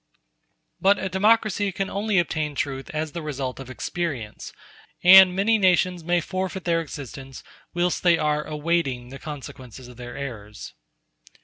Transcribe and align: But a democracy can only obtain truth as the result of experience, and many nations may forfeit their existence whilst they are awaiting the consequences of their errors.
But 0.79 0.97
a 0.97 1.09
democracy 1.09 1.71
can 1.71 1.87
only 1.87 2.17
obtain 2.17 2.55
truth 2.55 2.89
as 2.89 3.11
the 3.11 3.21
result 3.21 3.59
of 3.59 3.69
experience, 3.69 4.51
and 5.03 5.35
many 5.35 5.59
nations 5.59 6.03
may 6.03 6.21
forfeit 6.21 6.63
their 6.63 6.81
existence 6.81 7.43
whilst 7.75 8.01
they 8.01 8.17
are 8.17 8.43
awaiting 8.43 9.09
the 9.09 9.19
consequences 9.19 9.87
of 9.87 9.97
their 9.97 10.17
errors. 10.17 10.73